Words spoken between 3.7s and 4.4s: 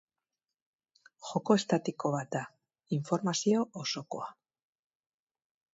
osokoa.